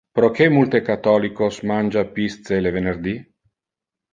[0.17, 3.15] Proque multe catholicos mangia pisce le venerdi?